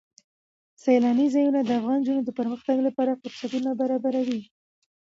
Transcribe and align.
سیلانی 0.83 1.27
ځایونه 1.35 1.59
د 1.63 1.69
افغان 1.79 1.99
نجونو 2.01 2.21
د 2.25 2.29
پرمختګ 2.39 2.77
لپاره 2.87 3.19
فرصتونه 3.21 3.69
برابروي. 3.81 4.41